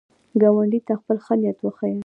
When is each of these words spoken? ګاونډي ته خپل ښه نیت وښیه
ګاونډي 0.41 0.79
ته 0.87 0.93
خپل 0.99 1.17
ښه 1.25 1.33
نیت 1.41 1.57
وښیه 1.61 1.97